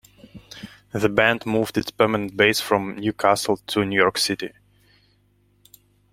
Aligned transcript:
The 0.93 1.09
band 1.09 1.45
moved 1.45 1.77
its 1.77 1.91
permanent 1.91 2.35
base 2.35 2.59
from 2.59 2.95
Newcastle 2.95 3.57
to 3.67 3.85
New 3.85 3.99
York 3.99 4.17
City. 4.17 4.49